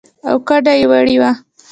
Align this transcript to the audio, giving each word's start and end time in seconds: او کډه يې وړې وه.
او 0.29 0.35
کډه 0.47 0.73
يې 0.79 0.85
وړې 0.91 1.15
وه. 1.21 1.31